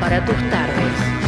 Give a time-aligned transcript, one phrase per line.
[0.00, 1.25] para tus tardes.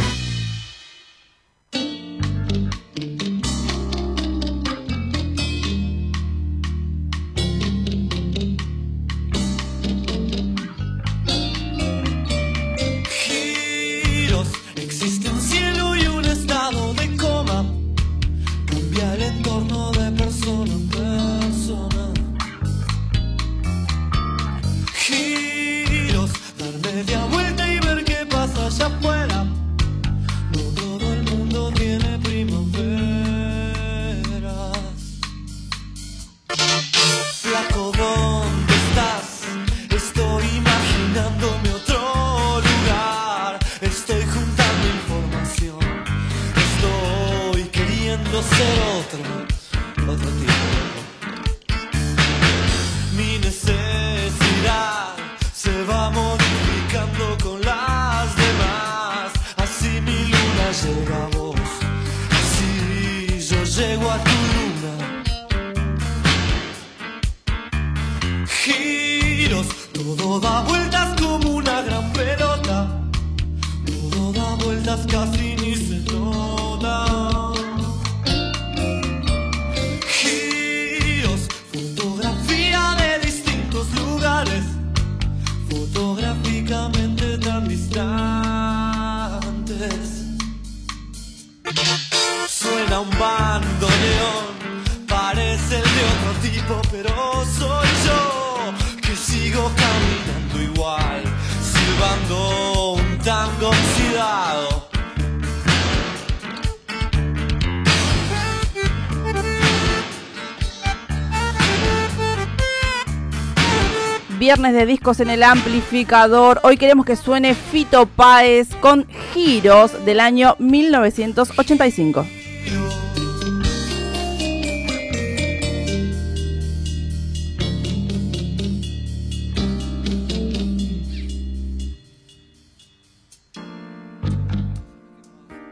[114.49, 116.59] Viernes de discos en el amplificador.
[116.63, 122.25] Hoy queremos que suene Fito Páez con Giros del año 1985.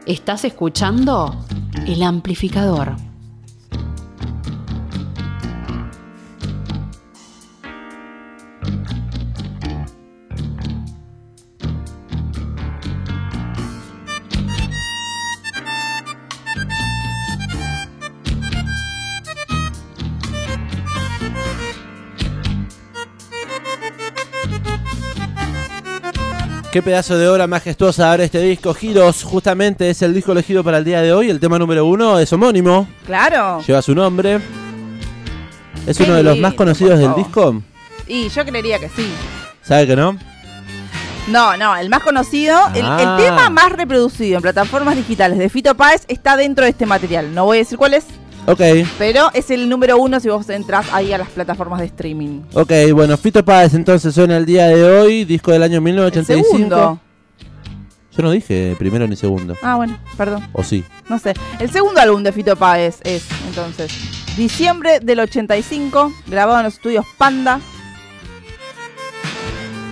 [0.06, 1.44] Estás escuchando
[1.84, 3.07] el amplificador.
[26.78, 28.72] Qué pedazo de obra majestuosa abre este disco.
[28.72, 31.28] Giros, justamente es el disco elegido para el día de hoy.
[31.28, 32.86] El tema número uno es homónimo.
[33.04, 33.60] Claro.
[33.66, 34.38] Lleva su nombre.
[35.88, 37.60] ¿Es uno de los más conocidos del disco?
[38.06, 39.12] Y yo creería que sí.
[39.60, 40.16] ¿Sabe que no?
[41.26, 43.16] No, no, el más conocido, el, Ah.
[43.18, 47.34] tema más reproducido en plataformas digitales de Fito Páez está dentro de este material.
[47.34, 48.04] No voy a decir cuál es,
[48.50, 48.60] Ok,
[48.98, 52.40] pero es el número uno si vos entras ahí a las plataformas de streaming.
[52.54, 56.50] ok, bueno, Fito Páez entonces suena el día de hoy, disco del año El 1985.
[56.56, 57.00] segundo.
[58.16, 59.54] Yo no dije primero ni segundo.
[59.62, 60.48] Ah, bueno, perdón.
[60.52, 60.82] ¿O sí?
[61.08, 61.34] No sé.
[61.60, 63.92] El segundo álbum de Fito Páez es, entonces,
[64.36, 67.60] diciembre del 85, grabado en los estudios Panda.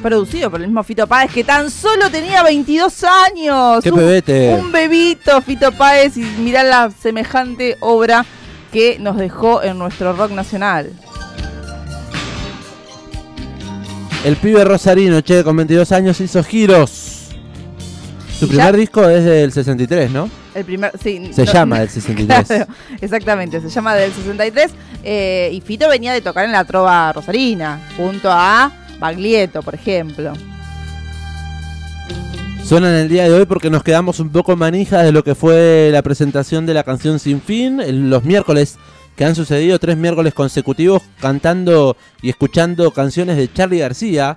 [0.02, 3.82] Producido por el mismo Fito Páez, que tan solo tenía 22 años.
[3.82, 4.54] ¡Qué Un- bebete!
[4.54, 8.24] Un bebito, Fito Páez, y mirá la semejante obra
[8.72, 10.90] que nos dejó en nuestro rock nacional.
[14.24, 17.28] El pibe rosarino, che, con 22 años hizo giros.
[18.38, 18.78] Su ¿Y primer ya?
[18.78, 20.28] disco es del 63, ¿no?
[20.54, 22.46] El primer, sí, Se no- llama del 63.
[22.46, 22.66] Claro,
[23.00, 24.70] exactamente, se llama del 63.
[25.04, 30.32] eh, y Fito venía de tocar en la Trova Rosarina, junto a Baglietto, por ejemplo.
[32.66, 35.90] Suenan el día de hoy porque nos quedamos un poco manijas de lo que fue
[35.92, 38.76] la presentación de la canción Sin Fin el- los miércoles
[39.14, 44.36] que han sucedido tres miércoles consecutivos cantando y escuchando canciones de Charlie García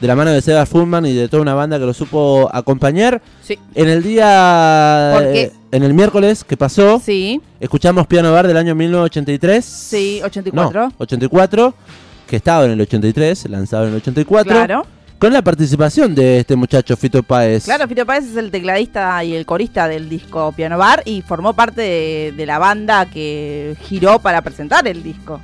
[0.00, 3.20] de la mano de Seba Fullman y de toda una banda que lo supo acompañar.
[3.42, 3.58] Sí.
[3.74, 8.74] En el día eh, en el miércoles que pasó, Sí, escuchamos Piano Bar del año
[8.76, 9.64] 1983.
[9.64, 10.80] sí, 84.
[10.86, 11.74] No, 84,
[12.28, 14.52] que estaba en el 83, lanzado en el 84.
[14.52, 14.86] Claro.
[15.18, 17.64] Con la participación de este muchacho Fito Páez.
[17.64, 21.54] Claro, Fito Páez es el tecladista y el corista del disco Piano Bar y formó
[21.54, 25.40] parte de, de la banda que giró para presentar el disco.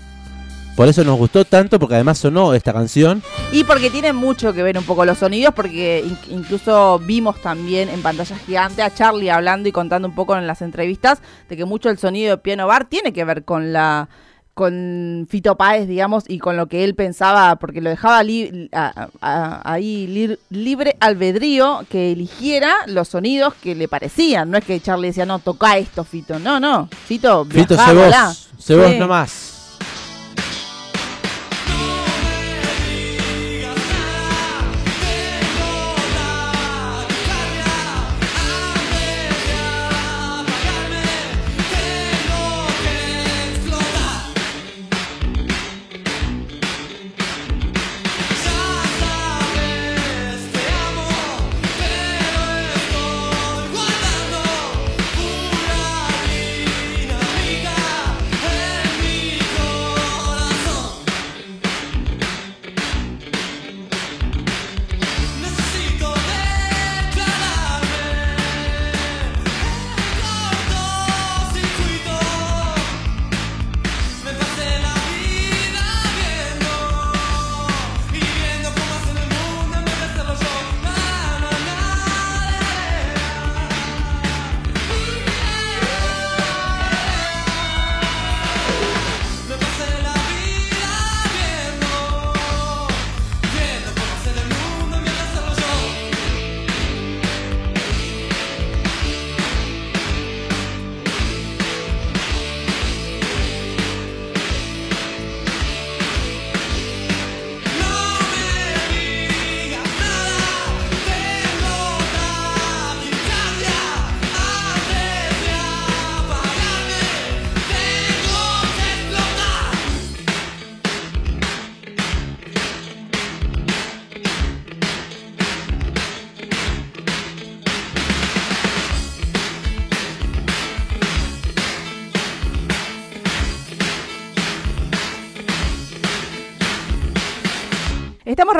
[0.77, 3.23] Por eso nos gustó tanto, porque además sonó esta canción.
[3.53, 7.89] Y porque tiene mucho que ver un poco los sonidos, porque in- incluso vimos también
[7.89, 11.65] en pantalla gigante a Charlie hablando y contando un poco en las entrevistas de que
[11.65, 14.09] mucho el sonido de Piano Bar tiene que ver con la
[14.55, 19.09] con Fito Páez, digamos, y con lo que él pensaba, porque lo dejaba li- a-
[19.21, 24.51] a- ahí li- libre albedrío que eligiera los sonidos que le parecían.
[24.51, 26.39] No es que Charlie decía, no, toca esto, Fito.
[26.39, 26.89] No, no.
[27.07, 28.27] Fito, Fito, viajá, volá.
[28.29, 29.51] vos, sé vos nomás.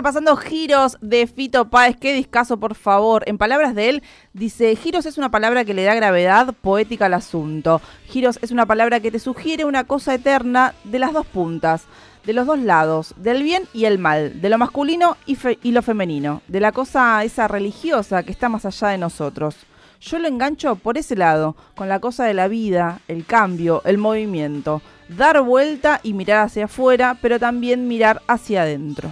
[0.05, 1.97] Repasando giros de Fito Páez.
[1.97, 3.25] Qué discazo, por favor.
[3.27, 4.03] En palabras de él,
[4.35, 7.81] dice: Giros es una palabra que le da gravedad poética al asunto.
[8.11, 11.85] Giros es una palabra que te sugiere una cosa eterna de las dos puntas,
[12.27, 15.81] de los dos lados, del bien y el mal, de lo masculino y, y lo
[15.81, 19.57] femenino, de la cosa esa religiosa que está más allá de nosotros.
[20.03, 23.97] Yo lo engancho por ese lado, con la cosa de la vida, el cambio, el
[23.97, 24.83] movimiento.
[25.09, 29.11] Dar vuelta y mirar hacia afuera, pero también mirar hacia adentro.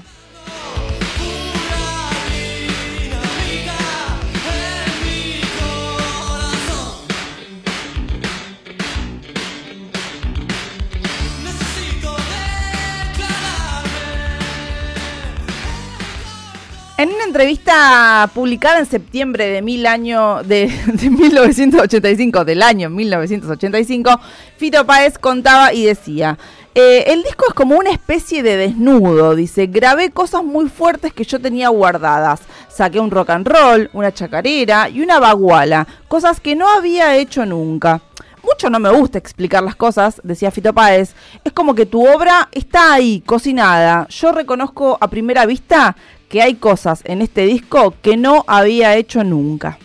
[17.33, 24.21] Entrevista publicada en septiembre de, mil año, de, de 1985, del año 1985,
[24.59, 26.37] Fito Páez contaba y decía,
[26.75, 31.25] eh, el disco es como una especie de desnudo, dice, grabé cosas muy fuertes que
[31.25, 36.55] yo tenía guardadas, saqué un rock and roll, una chacarera y una baguala, cosas que
[36.55, 38.03] no había hecho nunca.
[38.43, 41.15] Mucho no me gusta explicar las cosas, decía Fito Páez.
[41.45, 44.09] Es como que tu obra está ahí, cocinada.
[44.09, 45.97] Yo reconozco a primera vista
[46.33, 49.79] que hay cosas en este disco que no había hecho nunca.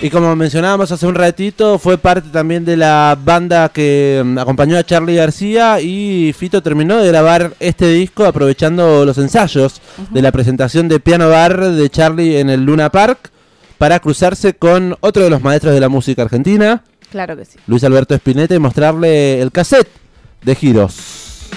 [0.00, 4.78] Y como mencionábamos hace un ratito, fue parte también de la banda que mm, acompañó
[4.78, 10.32] a Charlie García y Fito terminó de grabar este disco aprovechando los ensayos de la
[10.32, 13.30] presentación de Piano Bar de Charlie en el Luna Park
[13.76, 17.58] para cruzarse con otro de los maestros de la música argentina, Claro que sí.
[17.66, 19.99] Luis Alberto Spinetta, y mostrarle el cassette
[20.42, 21.48] de Giros.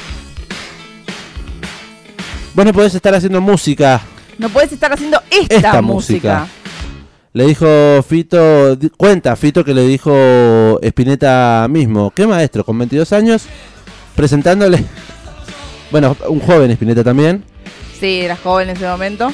[2.54, 4.00] Vos no podés estar haciendo música
[4.38, 6.40] No puedes estar haciendo esta, Esta música.
[6.42, 6.48] música.
[7.34, 7.66] Le dijo
[8.08, 13.46] Fito, cuenta Fito que le dijo Spinetta mismo, qué maestro, con 22 años,
[14.16, 14.84] presentándole,
[15.92, 17.44] bueno, un joven Spinetta también,
[18.00, 19.32] Sí, era joven en ese momento.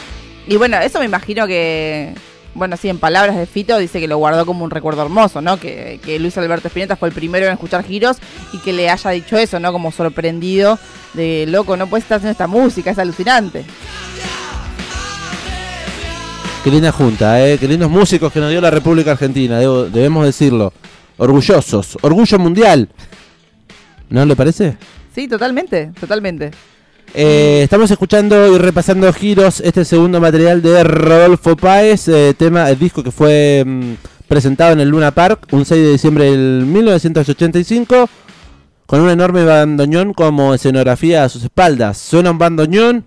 [0.48, 2.13] Y bueno, eso me imagino que,
[2.60, 5.60] bueno, sí, en palabras de Fito dice que lo guardó como un recuerdo hermoso, ¿no?
[5.60, 8.18] Que, que Luis Alberto Spinetta fue el primero en escuchar giros
[8.54, 9.72] y que le haya dicho eso, ¿no?
[9.72, 10.78] Como sorprendido
[11.16, 13.66] de, loco, no puedes estar haciendo esta música, es alucinante.
[16.63, 17.58] qué linda junta, ¿eh?
[17.58, 20.74] qué lindos músicos que nos dio la República Argentina, debo- debemos decirlo,
[21.18, 22.89] orgullosos, orgullo mundial,
[24.10, 24.78] ¿no le parece?
[25.16, 26.51] Sí, totalmente, totalmente.
[27.13, 32.78] Eh, estamos escuchando y repasando giros este segundo material de Rodolfo Páez, eh, tema, el
[32.78, 33.94] disco que fue mm,
[34.28, 38.10] presentado en el Luna Park un 6 de diciembre del 1985,
[38.86, 41.98] con un enorme bandoneón como escenografía a sus espaldas.
[41.98, 43.04] Suena un bandoneón,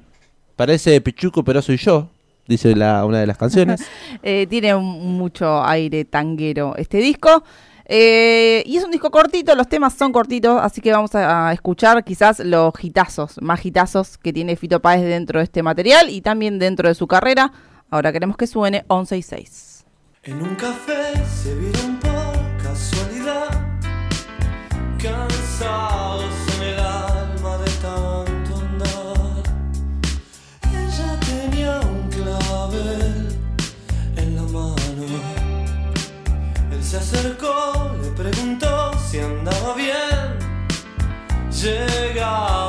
[0.56, 2.08] parece Pichuco, pero soy yo.
[2.48, 3.82] Dice la, una de las canciones.
[4.48, 7.44] tiene mucho aire tanguero este disco.
[7.86, 12.02] Eh, y es un disco cortito, los temas son cortitos, así que vamos a, escuchar
[12.04, 16.58] quizás los hitazos, más hitazos que tiene Fito Páez dentro de este material y también
[16.58, 17.52] dentro de su carrera.
[17.90, 19.84] Ahora queremos que suene 11 y 6.
[20.24, 21.91] En un café se
[42.22, 42.61] God.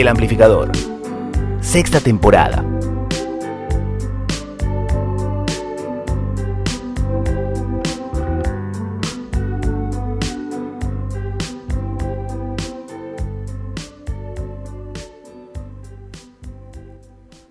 [0.00, 0.72] El amplificador.
[1.60, 2.64] Sexta temporada.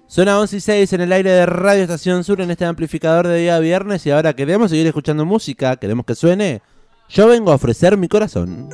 [0.08, 3.38] Zona 11 y 6 en el aire de Radio Estación Sur en este amplificador de
[3.38, 6.63] día viernes y ahora queremos seguir escuchando música, queremos que suene.
[7.10, 8.70] Yo vengo a ofrecer mi corazón.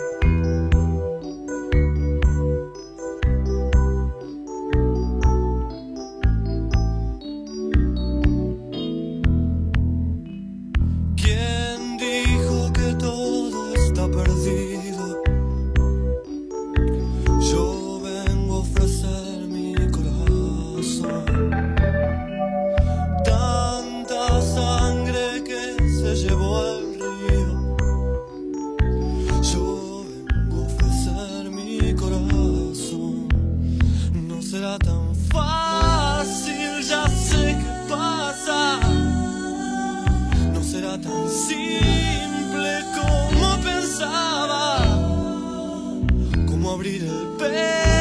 [47.51, 47.94] fail.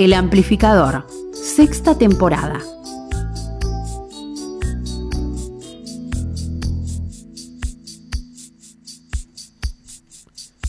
[0.00, 2.60] El Amplificador, sexta temporada.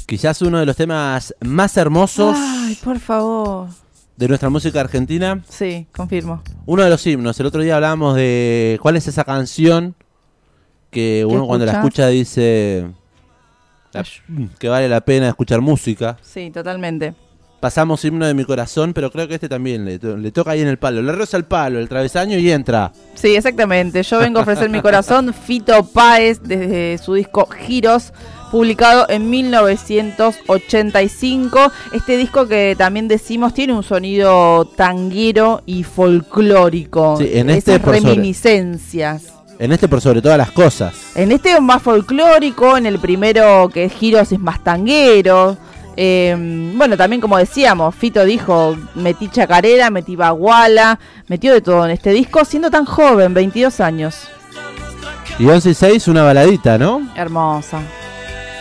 [0.05, 3.69] Quizás uno de los temas más hermosos Ay, por favor.
[4.17, 5.41] de nuestra música argentina.
[5.47, 6.43] Sí, confirmo.
[6.65, 7.39] Uno de los himnos.
[7.39, 9.95] El otro día hablábamos de cuál es esa canción
[10.89, 12.91] que uno cuando la escucha dice
[13.93, 14.03] la-
[14.59, 16.17] que vale la pena escuchar música.
[16.21, 17.15] Sí, totalmente.
[17.61, 20.61] Pasamos himno de mi corazón, pero creo que este también le, to- le toca ahí
[20.61, 21.01] en el palo.
[21.03, 22.91] Le roza el palo, el travesaño y entra.
[23.13, 24.01] Sí, exactamente.
[24.03, 25.33] Yo vengo a ofrecer mi corazón.
[25.45, 28.11] Fito Páez, desde su disco Giros,
[28.49, 31.71] publicado en 1985.
[31.93, 37.17] Este disco que también decimos tiene un sonido tanguero y folclórico.
[37.17, 39.25] Sí, en este Esas reminiscencias.
[39.59, 40.95] En este por sobre todas las cosas.
[41.13, 45.55] En este es más folclórico, en el primero que es Giros es más tanguero.
[46.03, 46.35] Eh,
[46.75, 52.09] bueno, también como decíamos, Fito dijo, metí chacarera, metí baguala, metió de todo en este
[52.09, 54.15] disco, siendo tan joven, 22 años.
[55.37, 57.07] Y 11 y 6, una baladita, ¿no?
[57.15, 57.81] Hermosa.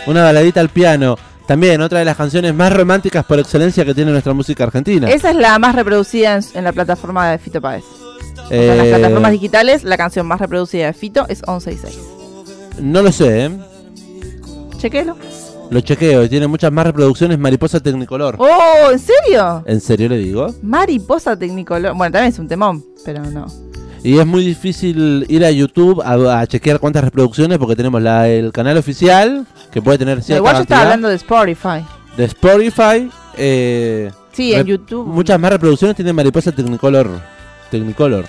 [0.05, 1.17] Una baladita al piano.
[1.47, 5.09] También otra de las canciones más románticas por excelencia que tiene nuestra música argentina.
[5.09, 7.83] Esa es la más reproducida en, en la plataforma de Fito Páez.
[8.51, 11.99] En las Eh, plataformas digitales, la canción más reproducida de Fito es 11 y 6.
[12.81, 13.51] no lo sé, ¿eh?
[14.77, 15.17] Chequelo.
[15.71, 18.35] Lo chequeo y tiene muchas más reproducciones Mariposa Tecnicolor.
[18.37, 18.91] ¡Oh!
[18.91, 19.63] ¿En serio?
[19.65, 20.53] ¿En serio le digo?
[20.61, 21.95] Mariposa Tecnicolor.
[21.95, 23.45] Bueno, también es un temón, pero no.
[24.03, 28.27] Y es muy difícil ir a YouTube a, a chequear cuántas reproducciones porque tenemos la,
[28.27, 31.85] el canal oficial que puede tener cierta Igual yo estaba hablando de Spotify.
[32.17, 33.09] de Spotify.
[33.37, 35.05] eh, Sí, en YouTube.
[35.07, 37.09] Muchas más reproducciones tiene Mariposa Technicolor.
[37.69, 38.25] Technicolor.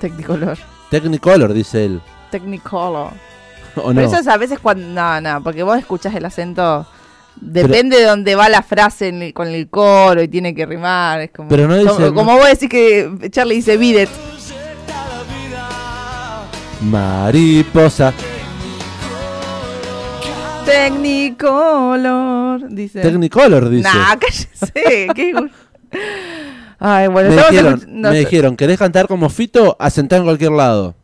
[0.00, 0.56] Technicolor.
[0.90, 2.00] Technicolor, dice él.
[2.30, 3.10] Technicolor.
[3.84, 3.94] ¿O no?
[3.94, 4.86] Pero eso es a veces cuando.
[4.88, 6.86] No, no, porque vos escuchás el acento.
[7.40, 11.20] Depende de dónde va la frase en el- con el coro y tiene que rimar.
[11.20, 14.08] Es como, Pero no dice- como vos decís que Charlie dice bidet.
[16.80, 18.12] Mariposa.
[20.64, 22.68] Technicolor.
[22.68, 23.00] Dice.
[23.00, 23.88] Technicolor, dice.
[23.88, 25.08] Nah, cállese.
[25.14, 25.32] qué
[26.80, 29.76] Ay, bueno, me, dijeron, no me dijeron, ¿querés cantar como Fito?
[29.80, 30.94] Asentar en cualquier lado.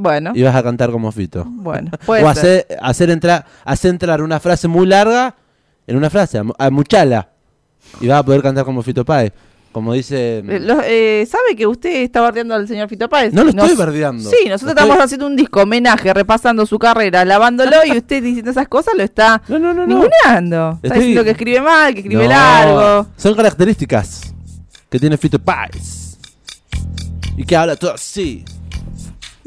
[0.00, 1.44] Bueno, Y vas a cantar como Fito.
[1.46, 1.90] bueno.
[2.06, 2.66] Puede o ser.
[2.68, 5.34] hacer, hacer, entrar, hacer entrar una frase muy larga
[5.88, 7.28] en una frase, a, mu- a muchala.
[8.00, 9.32] Y vas a poder cantar como Fito Páez.
[9.72, 10.38] Como dice...
[10.38, 13.32] Eh, eh, ¿Sabe que usted está bardeando al señor Fito Páez?
[13.32, 14.30] No lo estoy Nos- bardeando.
[14.30, 18.68] Sí, nosotros estamos haciendo un disco homenaje, repasando su carrera, lavándolo y usted diciendo esas
[18.68, 20.78] cosas lo está No, no, no, ninguneando.
[20.82, 23.08] Está Estoy- diciendo que escribe mal, que escribe largo.
[23.16, 24.32] Son características
[24.88, 26.16] que tiene Fito Páez.
[27.36, 28.44] Y que habla todo así.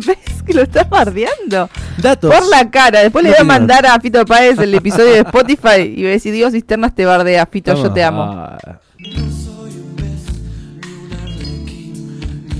[0.05, 1.69] ¿Ves que lo está bardeando?
[1.97, 2.33] Datos.
[2.33, 3.01] Por la cara.
[3.01, 6.09] Después le voy a mandar a Fito Páez el episodio de Spotify y voy a
[6.11, 8.23] decir, Dios cisternas te bardea, Fito, yo te amo.
[8.23, 8.57] Ah.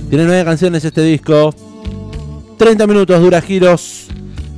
[0.10, 1.56] Tiene nueve canciones este disco.
[2.58, 4.08] 30 minutos dura giros.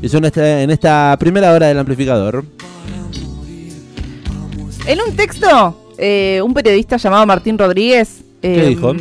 [0.01, 2.43] Y son este- en esta primera hora del amplificador.
[4.85, 8.93] En un texto, eh, un periodista llamado Martín Rodríguez eh, ¿Qué dijo?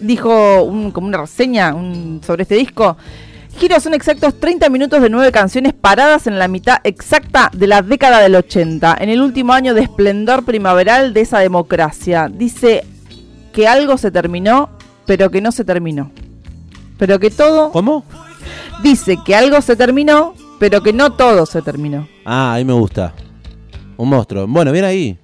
[0.00, 2.96] Dijo un- como una reseña un- sobre este disco.
[3.58, 7.82] Giros son exactos 30 minutos de nueve canciones paradas en la mitad exacta de la
[7.82, 12.30] década del 80, en el último año de esplendor primaveral de esa democracia.
[12.32, 12.84] Dice
[13.52, 14.70] que algo se terminó,
[15.04, 16.12] pero que no se terminó.
[16.96, 17.72] Pero que todo...
[17.72, 18.04] ¿Cómo?
[18.82, 22.06] Dice que algo se terminó, pero que no todo se terminó.
[22.24, 23.12] Ah, ahí me gusta.
[23.96, 24.46] Un monstruo.
[24.46, 25.18] Bueno, bien ahí.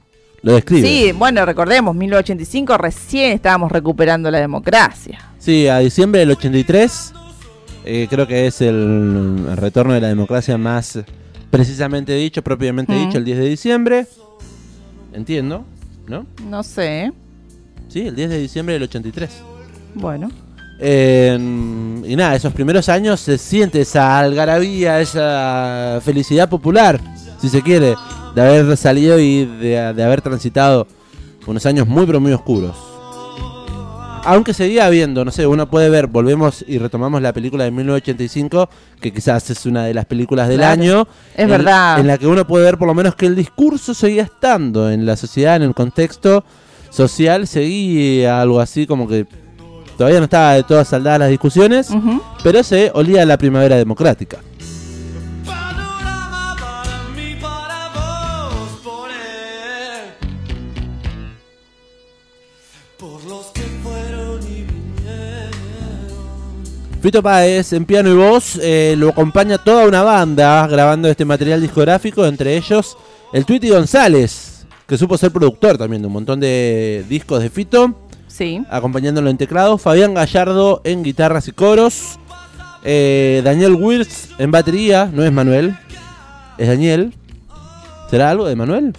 [0.47, 0.87] Lo describe.
[0.87, 5.19] Sí, bueno, recordemos, 1985 recién estábamos recuperando la democracia.
[5.41, 7.13] Sí, a diciembre del 83.
[7.85, 11.01] eh, creo que es el, retorno de la democracia más
[11.51, 13.07] precisamente dicho, propiamente Mm.
[13.07, 14.07] dicho, el 10 de diciembre.
[15.13, 15.65] Entiendo,
[16.07, 16.25] ¿no?
[16.49, 17.13] No sé,
[17.89, 19.43] Sí, el 10 de diciembre del 83.
[19.97, 20.31] bueno.
[20.79, 21.37] Eh,
[22.07, 27.01] y nada, esos primeros años se siente esa algarabía, esa felicidad popular,
[27.41, 27.95] si se quiere,
[28.37, 30.87] de haber salido y de, de haber transitado
[31.47, 32.77] unos años muy pero muy oscuros.
[34.29, 38.69] Aunque seguía habiendo, no sé, uno puede ver, volvemos y retomamos la película de 1985,
[39.01, 41.09] que quizás es una de las películas del Claro, año.
[41.33, 42.01] es en- verdad.
[42.01, 45.07] En la que uno puede ver por lo menos que el discurso seguía estando en
[45.07, 46.43] la sociedad, en el contexto
[46.91, 49.27] social, seguía algo así como que
[49.97, 51.89] todavía no estaba de todas saldadas las discusiones,
[52.43, 54.39] pero se olía a la primavera democrática.
[67.01, 71.61] Fito Páez en piano y voz eh, lo acompaña toda una banda grabando este material
[71.61, 72.97] discográfico, entre ellos
[73.33, 77.95] el Tweety González, que supo ser productor también de un montón de discos de Fito.
[78.29, 78.63] Sí.
[78.71, 82.19] acompañándolo en teclado, Fabián Gallardo en guitarras y coros,
[82.85, 85.75] eh, Daniel Wirtz en batería, no es Manuel,
[86.59, 87.15] es Daniel.
[88.11, 88.93] ¿Será algo de Manuel?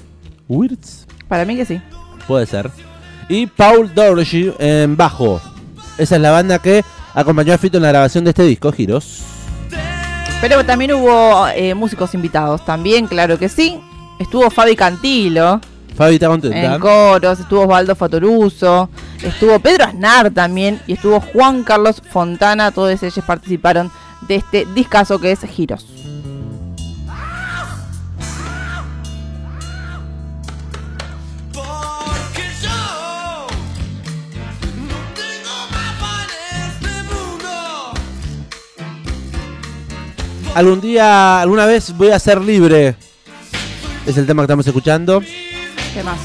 [0.47, 1.79] Wirtz, Para mí que sí.
[2.27, 2.71] puede ser.
[3.29, 5.39] Y Paul Dorsey en bajo.
[5.97, 6.83] Esa es la banda que
[7.17, 9.23] acompañó a Fito en la grabación de este disco, Giros.
[10.39, 13.79] Pero también hubo eh, músicos invitados, también, claro que sí.
[14.19, 15.59] Estuvo Fabi Cantilo
[15.95, 16.75] Fabi está contenta.
[16.75, 18.89] en coros, estuvo Osvaldo Fatoruso,
[19.23, 22.71] estuvo Pedro Aznar también y estuvo Juan Carlos Fontana.
[22.71, 23.91] Todos ellos participaron
[24.27, 25.85] de este discazo que es Giros.
[40.57, 42.95] Algún día, alguna vez voy a ser libre.
[44.07, 45.21] Es el tema que estamos escuchando.
[45.93, 46.19] ¿Qué más?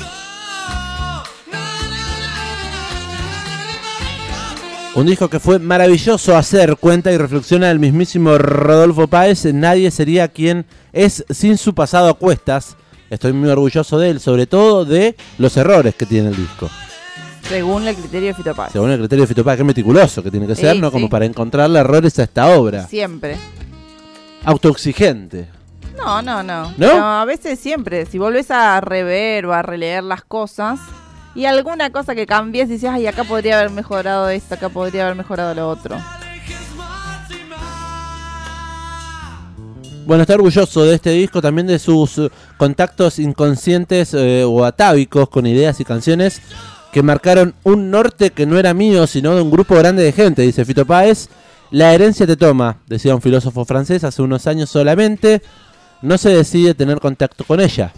[4.95, 9.45] Un disco que fue maravilloso hacer, cuenta y reflexiona el mismísimo Rodolfo Páez.
[9.53, 10.65] Nadie sería quien
[10.95, 12.79] es sin su pasado a cuestas.
[13.11, 16.71] Estoy muy orgulloso de él, sobre todo de los errores que tiene el disco.
[17.47, 18.73] Según el criterio de Fito Páez.
[18.73, 20.89] Según el criterio de Fito Páez, que meticuloso que tiene que ser, ¿no?
[20.89, 20.93] sí.
[20.93, 22.87] Como para encontrarle errores a esta obra.
[22.89, 23.37] Siempre.
[24.45, 25.49] Autoexigente.
[25.97, 26.73] No, no, no.
[26.77, 27.21] ¿No?
[27.21, 30.81] A veces siempre, si volvés a rever o a releer las cosas
[31.35, 35.17] y alguna cosa que cambies dices, ay, acá podría haber mejorado esto, acá podría haber
[35.17, 35.97] mejorado lo otro.
[40.05, 45.29] Bueno, está orgulloso de este disco, también de sus eh, contactos inconscientes eh, o atávicos
[45.29, 46.43] con ideas y canciones
[46.93, 50.43] que marcaron un norte que no era mío, sino de un grupo grande de gente,
[50.43, 51.29] dice Fito Páez.
[51.73, 55.41] La herencia te toma, decía un filósofo francés hace unos años solamente,
[56.03, 57.95] no se decide tener contacto con ella.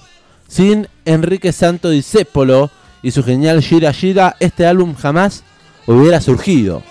[0.46, 2.70] Sin Enrique Santo Discépolo
[3.02, 5.42] y su genial Gira Gira, este álbum jamás
[5.88, 6.84] hubiera surgido.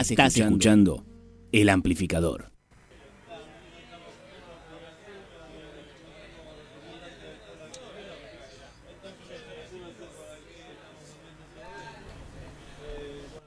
[0.00, 1.04] Estás, escuchando
[1.52, 2.50] El Amplificador.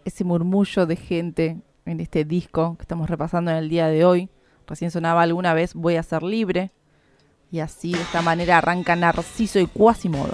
[0.05, 4.29] Ese murmullo de gente en este disco que estamos repasando en el día de hoy.
[4.65, 6.71] Recién sonaba alguna vez Voy a ser libre.
[7.51, 10.33] Y así, de esta manera, arranca Narciso y Quasimodo.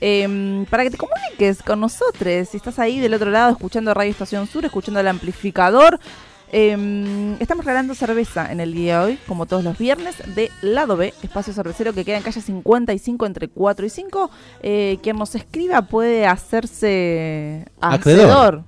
[0.00, 2.48] em, para que te comuniques con nosotros.
[2.48, 5.98] Si estás ahí del otro lado escuchando Radio Estación Sur, escuchando el amplificador.
[6.54, 10.96] Em, estamos regalando cerveza en el día de hoy, como todos los viernes, de Lado
[10.96, 14.30] B, espacio cervecero que queda en calle 55 entre 4 y 5.
[14.62, 18.24] Eh, quien nos escriba puede hacerse Acreedor.
[18.30, 18.64] hacedor.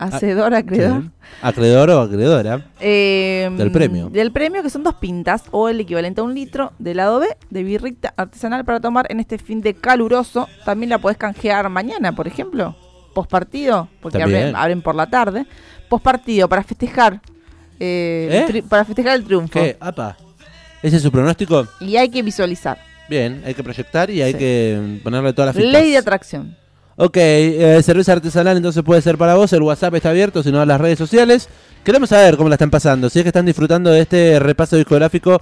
[0.00, 1.02] Hacedor, acreedor.
[1.02, 1.10] Sí.
[1.42, 2.66] Acreedor o acreedora.
[2.80, 4.08] Eh, Del premio.
[4.10, 7.28] Del premio, que son dos pintas o el equivalente a un litro de lado B
[7.50, 10.48] de birrita artesanal para tomar en este fin de caluroso.
[10.64, 12.74] También la podés canjear mañana, por ejemplo.
[13.14, 14.40] Postpartido, porque También.
[14.48, 15.46] abren, abren por la tarde.
[15.90, 17.20] Postpartido, para festejar.
[17.82, 18.62] eh, ¿Eh?
[18.68, 19.52] para festejar el triunfo.
[19.58, 19.76] ¿Qué?
[19.80, 20.16] Apa.
[20.82, 21.66] ¿Ese es su pronóstico?
[21.80, 22.78] Y hay que visualizar.
[23.08, 24.38] Bien, hay que proyectar y hay Sí.
[24.38, 25.72] que ponerle todas las fichas.
[25.72, 26.56] Ley de atracción.
[26.96, 30.64] Ok, eh, cerveza artesanal entonces puede ser para vos, el WhatsApp está abierto, si no
[30.64, 31.48] las redes sociales.
[31.82, 35.40] Queremos saber cómo la están pasando, si es que están disfrutando de este repaso discográfico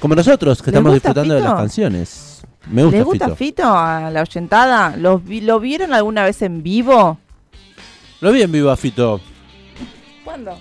[0.00, 2.42] como nosotros, que ¿Les estamos disfrutando de las canciones.
[2.70, 3.36] Me gusta ¿Les gusta Fito.
[3.36, 4.96] Fito a la oyentada?
[4.96, 7.18] ¿Los vi- ¿Lo vieron alguna vez en vivo?
[8.20, 9.20] Lo vi en vivo a Fito.
[10.36, 10.60] ¿Cuándo?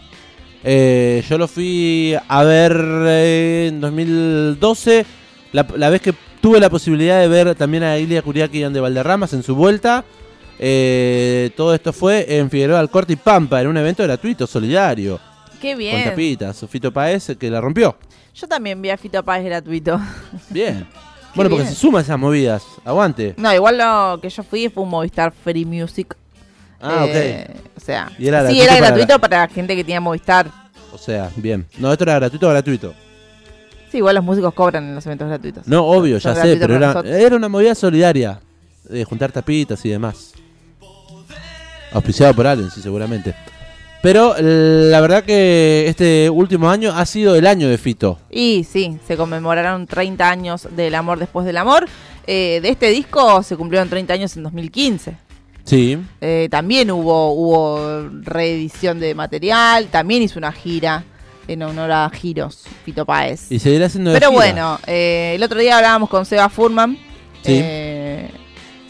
[0.63, 2.71] Eh, yo lo fui a ver
[3.07, 5.05] eh, en 2012,
[5.51, 8.79] la, la vez que tuve la posibilidad de ver también a Ilia Curiaki y Ande
[8.79, 10.05] Valderramas en su vuelta.
[10.57, 15.19] Eh, todo esto fue en Figueroa Alcorte y Pampa, en un evento gratuito, solidario,
[15.59, 16.03] Qué con bien.
[16.05, 16.65] tapitas.
[16.69, 17.97] Fito Paez que la rompió.
[18.33, 19.99] Yo también vi a Fito Páez gratuito.
[20.49, 20.87] Bien.
[21.35, 22.63] bueno, porque se suman esas movidas.
[22.85, 23.33] Aguante.
[23.37, 26.15] No, igual lo que yo fui fue un Movistar Free Music.
[26.81, 29.83] Ah, Eh, O sea, Y era sí, gratuito era para gratuito para la gente que
[29.83, 30.47] tenía Movistar.
[30.93, 31.65] O sea, bien.
[31.77, 32.93] No, esto era gratuito, gratuito.
[33.91, 35.67] Sí, igual los músicos cobran en los eventos gratuitos.
[35.67, 38.39] No, obvio, Son ya sé, pero era, era una movida solidaria.
[38.83, 40.33] De juntar tapitas y demás.
[41.91, 43.33] Auspiciado por Allen, sí, seguramente.
[44.01, 48.19] Pero la verdad que este último año ha sido el año de Fito.
[48.29, 51.87] Y sí, se conmemoraron 30 años del amor después del amor.
[52.27, 55.17] Eh, de este disco se cumplieron 30 años en 2015.
[55.65, 55.97] Sí.
[56.21, 61.03] Eh, también hubo, hubo reedición de material, también hizo una gira
[61.47, 63.51] en honor a Giros, Fito Páez.
[63.51, 64.29] Y seguirá de Pero gira.
[64.29, 66.97] bueno, eh, el otro día hablábamos con Seba Furman
[67.43, 67.59] Sí.
[67.61, 68.29] eh,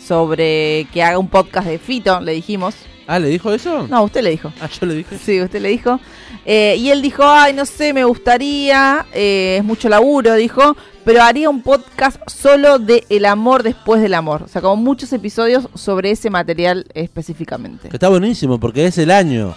[0.02, 2.76] sobre que haga un podcast de Fito, le dijimos.
[3.08, 3.88] Ah, ¿le dijo eso?
[3.88, 4.52] No, usted le dijo.
[4.60, 5.18] Ah, yo le dije.
[5.18, 6.00] Sí, usted le dijo.
[6.46, 11.24] Eh, y él dijo, ay, no sé, me gustaría, eh, es mucho laburo, dijo, pero
[11.24, 14.44] haría un podcast solo de el amor después del amor.
[14.44, 17.90] O sea, como muchos episodios sobre ese material específicamente.
[17.90, 19.56] Que está buenísimo porque es el año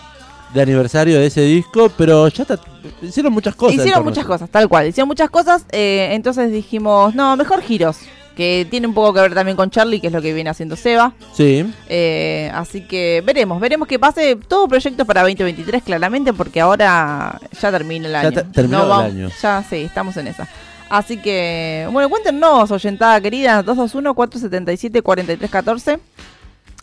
[0.54, 2.58] de aniversario de ese disco, pero ya está,
[3.02, 3.76] hicieron muchas cosas.
[3.78, 4.86] Hicieron muchas cosas, tal cual.
[4.86, 7.98] Hicieron muchas cosas, eh, entonces dijimos, no, mejor giros.
[8.38, 10.76] Que tiene un poco que ver también con Charlie, que es lo que viene haciendo
[10.76, 11.12] Seba.
[11.34, 11.68] Sí.
[11.88, 17.70] Eh, así que veremos, veremos que pase todo proyecto para 2023, claramente, porque ahora ya
[17.72, 18.30] termina el Ya año.
[18.32, 19.28] te- terminó el vamos- año.
[19.42, 20.46] Ya, sí, estamos en esa.
[20.88, 25.98] Así que, bueno, cuéntenos, oyentada querida, 221-477-4314.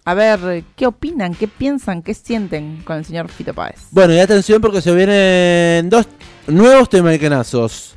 [0.03, 1.33] A ver, ¿qué opinan?
[1.33, 2.01] ¿Qué piensan?
[2.03, 3.77] ¿Qué sienten con el señor Fito Páez?
[3.91, 6.05] Bueno, y atención porque se vienen dos
[6.47, 7.95] nuevos temaikenazos.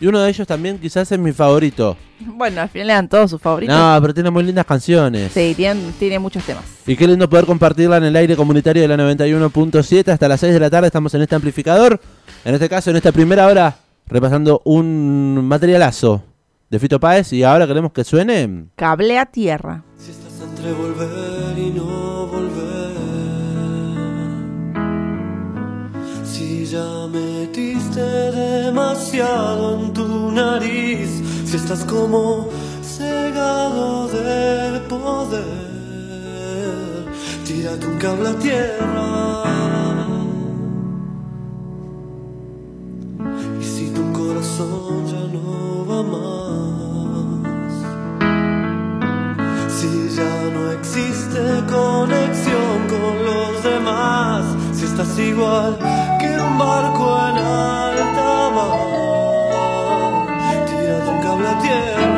[0.00, 1.94] Y uno de ellos también quizás es mi favorito.
[2.20, 3.76] Bueno, al final eran todos sus favoritos.
[3.76, 5.30] No, pero tiene muy lindas canciones.
[5.30, 6.64] Sí, tiene, tiene muchos temas.
[6.86, 10.54] Y qué lindo poder compartirla en el aire comunitario de la 91.7 hasta las 6
[10.54, 10.86] de la tarde.
[10.86, 12.00] Estamos en este amplificador.
[12.46, 16.24] En este caso, en esta primera hora, repasando un materialazo
[16.70, 17.34] de Fito Páez.
[17.34, 18.68] Y ahora queremos que suene.
[18.76, 19.82] Cable a tierra.
[19.98, 22.96] Si estás entre volver y no volver,
[26.24, 27.69] si ya metiste
[28.30, 31.10] demasiado en tu nariz,
[31.44, 32.48] si estás como
[32.82, 35.44] cegado de poder,
[37.44, 39.42] tírate un cable a tierra.
[43.60, 47.72] Y si tu corazón ya no va más.
[49.76, 55.78] Si ya no existe conexión con los demás, si estás igual
[56.20, 57.36] que un barco en
[61.62, 62.09] Yeah.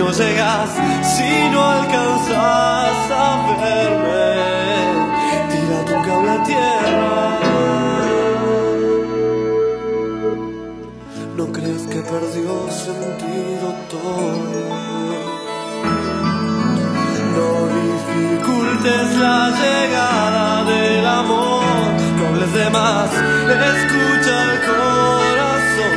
[0.00, 0.70] No llegas,
[1.02, 4.28] si no alcanzas a verme,
[5.50, 7.18] tira tu cable a tierra.
[11.36, 12.52] No crees que perdió
[12.86, 14.60] sentido todo.
[17.36, 21.62] No dificultes la llegada del amor,
[22.16, 23.10] no hables de más,
[23.74, 25.94] escucha el corazón.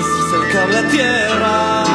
[0.00, 1.87] Es el cable a tierra.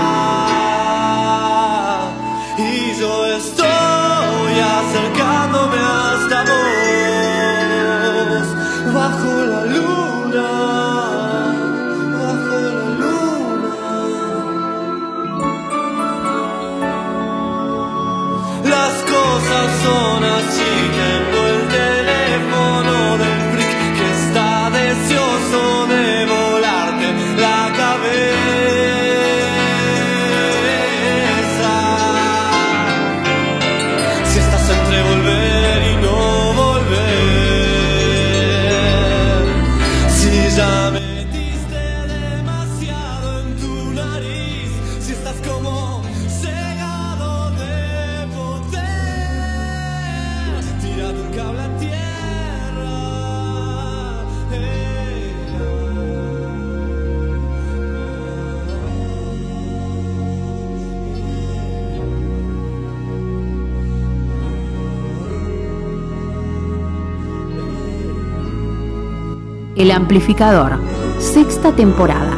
[70.13, 70.79] Amplificador,
[71.17, 72.37] sexta temporada.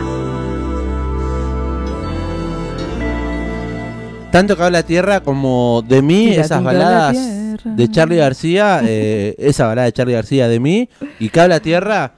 [4.32, 7.18] Tanto que habla tierra como de mí, esas baladas
[7.66, 10.88] de Charlie García, eh, esa balada de Charlie García de mí
[11.20, 12.14] y que habla tierra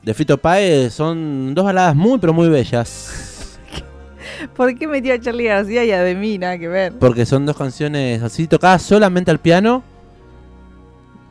[0.00, 3.58] de Fito Páez son dos baladas muy pero muy bellas.
[4.56, 6.38] ¿Por qué metió a Charlie García y a de mí?
[6.38, 6.92] Nada que ver.
[7.00, 9.82] Porque son dos canciones así tocadas solamente al piano.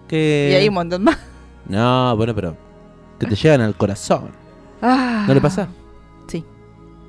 [0.10, 0.50] Que...
[0.52, 1.18] Y hay un montón más.
[1.66, 2.69] No, bueno, pero
[3.20, 4.32] que te llegan al corazón.
[4.82, 5.26] Ah.
[5.28, 5.68] ¿No le pasa?
[6.28, 6.44] Sí.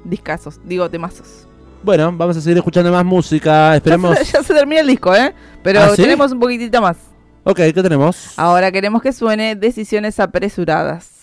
[0.04, 1.46] Discasos, digo temazos.
[1.82, 3.74] Bueno, vamos a seguir escuchando más música.
[3.76, 4.18] Esperemos.
[4.18, 5.34] Ya se, ya se termina el disco, ¿eh?
[5.62, 6.02] Pero ¿Ah, sí?
[6.02, 6.96] tenemos un poquitito más.
[7.44, 8.38] Ok, ¿qué tenemos?
[8.38, 11.19] Ahora queremos que suene Decisiones Apresuradas.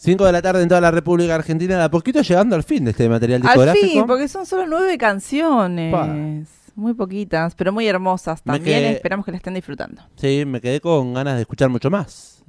[0.00, 2.86] 5 de la tarde en toda la República Argentina, de a poquito llegando al fin
[2.86, 3.84] de este material discográfico.
[3.84, 6.48] Al fin, porque son solo nueve canciones.
[6.74, 8.82] Muy poquitas, pero muy hermosas también.
[8.86, 10.00] Esperamos que la estén disfrutando.
[10.16, 12.42] Sí, me quedé con ganas de escuchar mucho más.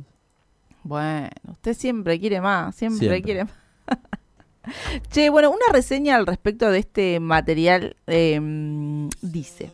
[0.84, 3.54] Bueno, usted siempre quiere más, siempre, quiere más.
[5.12, 9.74] che, bueno, una reseña al respecto de este material em, dice: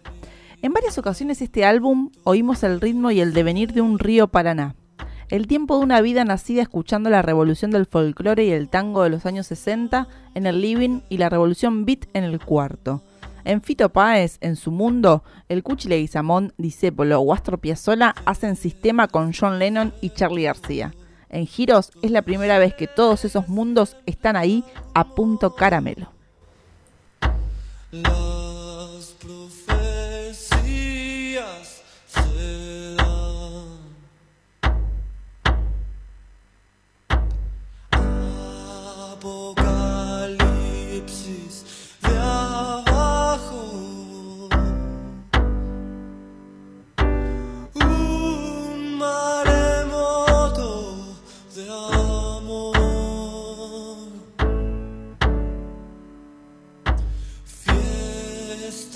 [0.64, 4.74] En varias ocasiones este álbum oímos el ritmo y el devenir de un río Paraná
[5.30, 9.10] el tiempo de una vida nacida escuchando la revolución del folclore y el tango de
[9.10, 13.04] los años 60 en el living y la revolución beat en el cuarto.
[13.44, 19.10] En Fito Páez, en su mundo, el Cuchi Leguizamón, Discépolo o Astor Piazzolla hacen sistema
[19.10, 20.94] con John Lennon y Charlie García.
[21.30, 24.64] En Giros es la primera vez que todos esos mundos están ahí
[24.94, 26.10] a punto caramelo.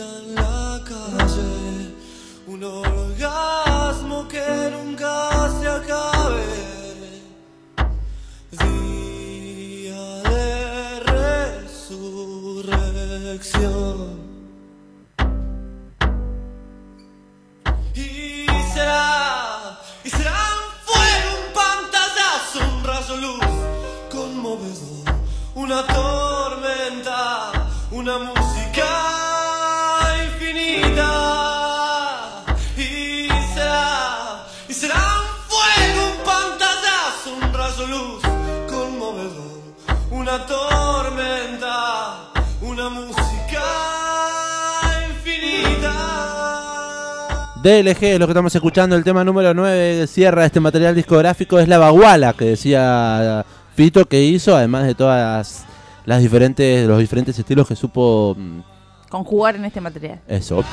[0.01, 1.93] En la calle,
[2.47, 5.29] un orgasmo que nunca
[5.59, 6.43] se acabe.
[8.49, 12.17] Día de resurrección.
[17.93, 23.45] Y será, y será un fuego, un pantallazo, un rayo luz
[24.09, 25.05] conmovedor,
[25.53, 27.51] una tormenta,
[27.91, 28.40] una música
[47.61, 51.59] DLG es lo que estamos escuchando, el tema número 9 que cierra este material discográfico
[51.59, 53.45] es la baguala que decía
[53.75, 55.63] Fito que hizo, además de todas
[56.05, 58.59] las diferentes, los diferentes estilos que supo mm,
[59.09, 60.21] Conjugar en este material.
[60.27, 60.63] eso.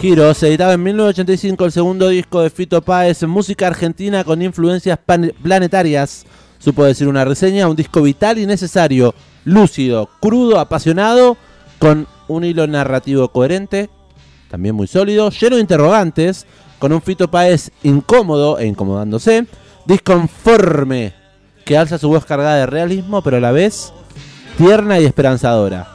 [0.00, 4.98] Giro se editaba en 1985 el segundo disco de Fito Páez, música argentina con influencias
[5.42, 6.24] planetarias.
[6.58, 9.14] Supo decir una reseña, un disco vital y necesario,
[9.44, 11.36] lúcido, crudo, apasionado,
[11.80, 13.90] con un hilo narrativo coherente,
[14.48, 16.46] también muy sólido, lleno de interrogantes,
[16.78, 19.46] con un Fito Páez incómodo e incomodándose,
[19.86, 21.14] disconforme,
[21.64, 23.92] que alza su voz cargada de realismo, pero a la vez
[24.58, 25.88] tierna y esperanzadora,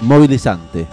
[0.00, 0.86] movilizante.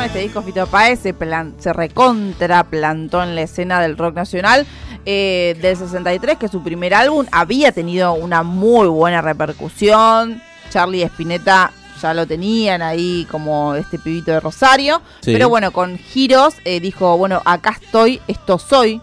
[0.00, 4.66] Con este disco Fito Páez se, plan- se recontraplantó en la escena del rock nacional.
[5.06, 10.40] eh, del 63, que su primer álbum, había tenido una muy buena repercusión.
[10.70, 11.72] Charlie Spinetta
[12.02, 15.00] ya lo tenían ahí como este pibito de Rosario.
[15.20, 15.32] Sí.
[15.32, 19.00] Pero bueno, con Giros eh, dijo, bueno, acá estoy, esto soy.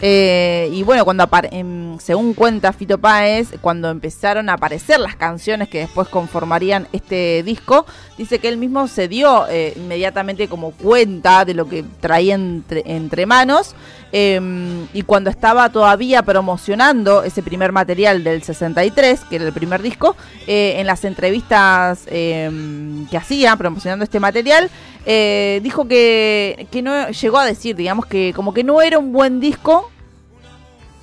[0.00, 5.68] Eh, y bueno, cuando em, según cuenta Fito Páez, cuando empezaron a aparecer las canciones
[5.68, 7.84] que después conformarían este disco,
[8.16, 13.26] dice que él mismo se dio eh, inmediatamente como cuenta de lo que traía entre
[13.26, 13.74] manos.
[14.12, 19.82] Em, y cuando estaba todavía promocionando ese primer material del 63, que era el primer
[19.82, 24.70] disco, eh, en las entrevistas em, que hacía promocionando este material,
[25.06, 29.12] eh, dijo que, que no llegó a decir, digamos, que como que no era un
[29.12, 29.90] buen disco,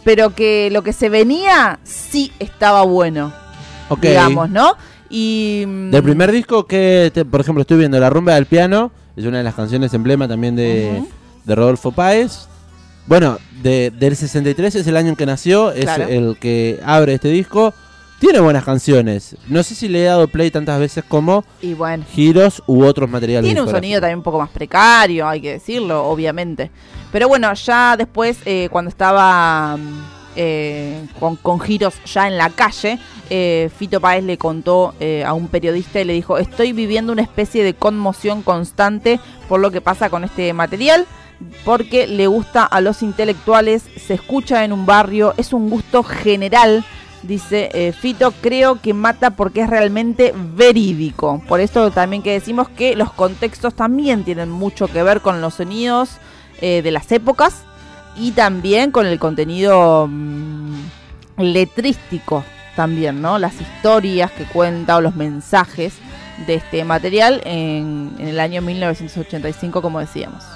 [0.03, 3.34] pero que lo que se venía sí estaba bueno,
[4.10, 4.74] digamos, ¿no?
[5.10, 8.91] Y mm, Del primer disco que, te- por ejemplo, estoy viendo La Rumba del Piano,
[9.16, 11.03] es una de las canciones emblema también de,
[11.43, 12.47] de Rodolfo Páez.
[13.08, 16.06] Bueno, de- del 63 es el año en que nació, es Claro.
[16.08, 17.74] el que abre este disco.
[18.20, 19.36] Tiene buenas canciones.
[19.49, 23.10] No sé si le he dado play tantas veces como y bueno, Giros u otros
[23.10, 23.45] materiales.
[23.45, 26.72] tiene un sonido también un poco más precario, hay que decirlo, obviamente.
[27.12, 30.03] Pero bueno, ya después, eh, cuando estaba mm,
[30.38, 32.97] eh, con, con giros ya en la calle,
[33.30, 37.22] eh, Fito Páez le contó eh, a un periodista y le dijo, estoy viviendo una
[37.22, 41.06] especie de conmoción constante por lo que pasa con este material,
[41.63, 46.86] porque le gusta a los intelectuales, se escucha en un barrio, es un gusto general.
[47.23, 51.41] Dice eh, Fito, creo que mata porque es realmente verídico.
[51.47, 55.55] Por esto también que decimos que los contextos también tienen mucho que ver con los
[55.55, 56.17] sonidos
[56.61, 57.63] eh, de las épocas
[58.15, 60.75] y también con el contenido mm,
[61.38, 62.43] letrístico
[62.75, 63.39] también, ¿no?
[63.39, 65.95] Las historias que cuenta o los mensajes
[66.45, 70.55] de este material en, en el año 1985, como decíamos.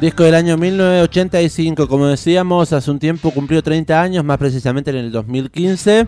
[0.00, 4.96] Disco del año 1985, como decíamos, hace un tiempo cumplió 30 años, más precisamente en
[4.96, 6.06] el 2015.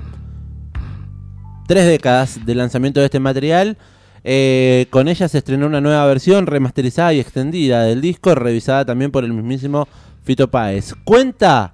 [1.66, 3.78] Tres décadas de lanzamiento de este material.
[4.24, 9.10] Eh, con ella se estrenó una nueva versión remasterizada y extendida del disco, revisada también
[9.10, 9.88] por el mismísimo
[10.22, 10.92] Fito Páez.
[11.04, 11.72] Cuenta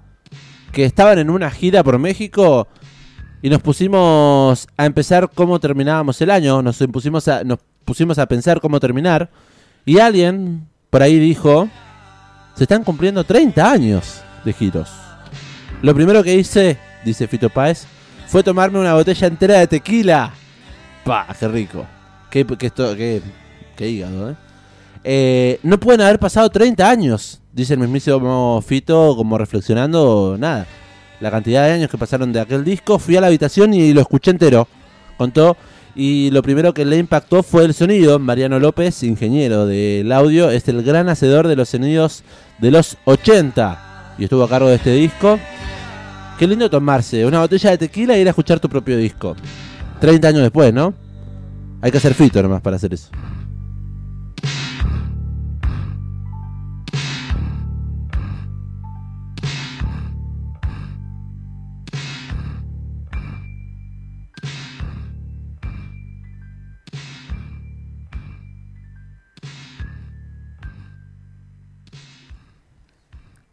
[0.71, 2.69] que estaban en una gira por México
[3.41, 8.25] y nos pusimos a empezar cómo terminábamos el año, nos pusimos a, nos pusimos a
[8.25, 9.29] pensar cómo terminar
[9.85, 11.67] y alguien por ahí dijo,
[12.55, 14.89] se están cumpliendo 30 años de giros.
[15.81, 17.85] Lo primero que hice, dice Fito Páez,
[18.27, 20.33] fue tomarme una botella entera de tequila.
[21.03, 21.27] ¡Pah!
[21.39, 21.85] ¡Qué rico!
[22.29, 23.21] ¡Qué, qué,
[23.75, 24.35] qué hígado, eh!
[25.03, 30.65] Eh, No pueden haber pasado 30 años, dice el mismísimo Fito, como reflexionando, nada.
[31.19, 32.99] La cantidad de años que pasaron de aquel disco.
[32.99, 34.67] Fui a la habitación y lo escuché entero.
[35.17, 35.55] Contó.
[35.95, 38.19] Y lo primero que le impactó fue el sonido.
[38.19, 42.23] Mariano López, ingeniero del audio, es el gran hacedor de los sonidos
[42.59, 44.15] de los 80.
[44.17, 45.39] Y estuvo a cargo de este disco.
[46.37, 49.37] Qué lindo tomarse una botella de tequila e ir a escuchar tu propio disco.
[50.01, 50.93] 30 años después, ¿no?
[51.81, 53.09] Hay que hacer fito nomás para hacer eso.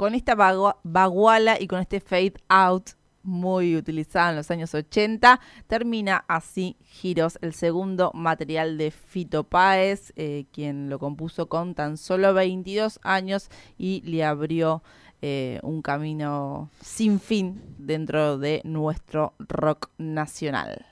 [0.02, 2.90] Con esta bagua- baguala y con este fade out
[3.22, 5.38] muy utilizada en los años 80,
[5.68, 11.96] termina así Giros, el segundo material de Fito Páez, eh, quien lo compuso con tan
[11.98, 13.48] solo 22 años
[13.78, 14.82] y le abrió
[15.20, 20.84] eh, un camino sin fin dentro de nuestro rock nacional.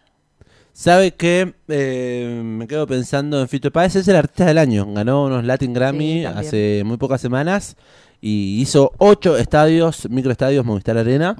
[0.72, 4.86] ¿Sabe que Me quedo pensando en Fito Páez, es el artista del año.
[4.92, 7.76] Ganó unos Latin Grammy Sí, hace muy pocas semanas
[8.20, 11.36] y hizo ocho estadios, microestadios Movistar Arena.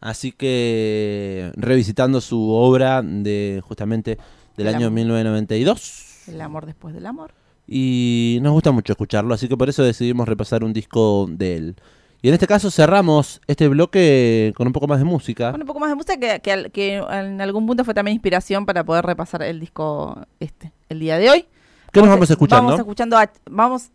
[0.00, 4.18] Así que revisitando su obra de justamente
[4.56, 4.96] del El año amor.
[4.96, 6.28] 1992.
[6.28, 7.32] El amor después del amor.
[7.66, 11.76] Y nos gusta mucho escucharlo, así que por eso decidimos repasar un disco de él.
[12.20, 15.50] Y en este caso cerramos este bloque con un poco más de música.
[15.50, 18.84] Bueno, un poco más de música que, que en algún punto fue también inspiración para
[18.84, 21.44] poder repasar el disco este el día de hoy.
[21.92, 22.64] ¿Qué nos vamos escuchando?
[22.66, 23.90] Vamos escuchando a- vamos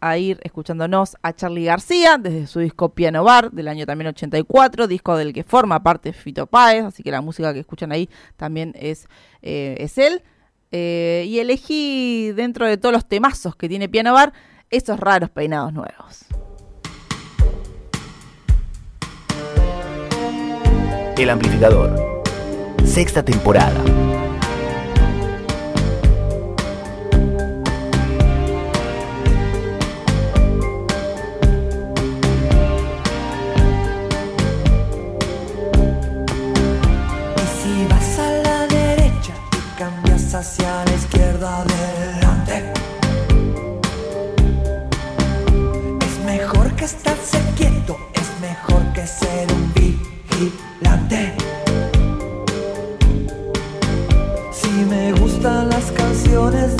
[0.00, 4.86] a ir escuchándonos a Charlie García desde su disco Piano Bar del año también 84,
[4.86, 8.74] disco del que forma parte Fito Páez, así que la música que escuchan ahí también
[8.78, 9.08] es,
[9.42, 10.22] eh, es él.
[10.72, 14.32] Eh, y elegí dentro de todos los temazos que tiene Piano Bar
[14.70, 16.26] esos raros peinados nuevos.
[21.16, 22.22] El amplificador.
[22.84, 23.84] Sexta temporada.
[40.40, 42.72] Hacia la izquierda adelante.
[46.06, 51.34] Es mejor que estarse quieto, es mejor que ser un vigilante.
[54.50, 56.79] Si me gustan las canciones